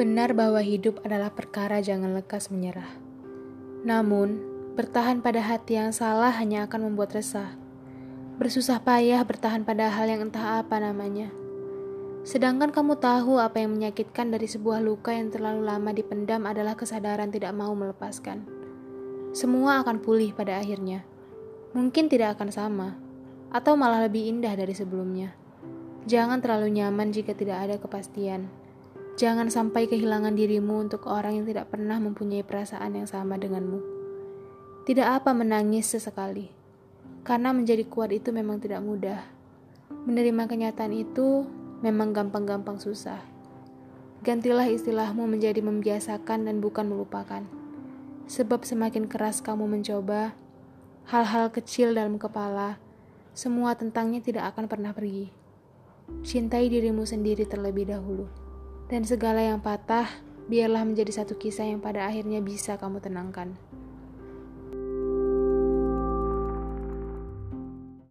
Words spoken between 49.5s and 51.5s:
mencoba, hal-hal